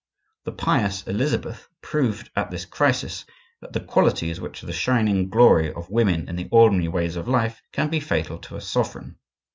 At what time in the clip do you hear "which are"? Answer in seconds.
4.41-4.65